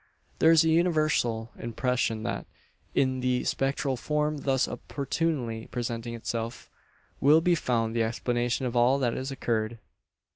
[0.39, 2.47] There is a universal impression that,
[2.95, 6.71] in the spectral form thus opportunely presenting itself,
[7.19, 9.77] will be found the explanation of all that has occurred.